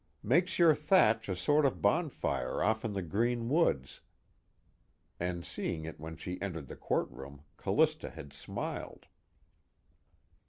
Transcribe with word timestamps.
Makes 0.23 0.57
your 0.57 0.73
thatch 0.73 1.29
a 1.29 1.35
sort 1.35 1.63
of 1.63 1.79
bonfire 1.79 2.63
off 2.63 2.83
in 2.83 2.93
the 2.93 3.03
green 3.03 3.49
woods." 3.49 4.01
And 5.19 5.45
seeing 5.45 5.85
it 5.85 5.99
when 5.99 6.17
she 6.17 6.41
entered 6.41 6.69
the 6.69 6.75
courtroom, 6.75 7.43
Callista 7.55 8.09
had 8.09 8.33
smiled. 8.33 9.05